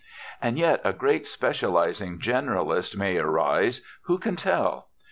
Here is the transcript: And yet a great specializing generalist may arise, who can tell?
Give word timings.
And 0.41 0.57
yet 0.57 0.81
a 0.83 0.93
great 0.93 1.27
specializing 1.27 2.17
generalist 2.17 2.97
may 2.97 3.17
arise, 3.19 3.81
who 4.05 4.17
can 4.17 4.35
tell? 4.35 4.89